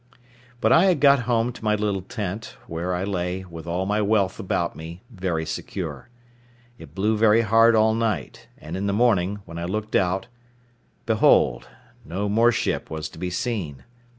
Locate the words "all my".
3.67-4.01